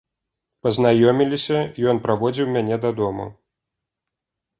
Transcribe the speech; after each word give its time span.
Пазнаёміліся, 0.67 1.59
ён 1.91 1.97
праводзіў 2.05 2.47
мяне 2.55 2.75
дадому. 2.87 3.27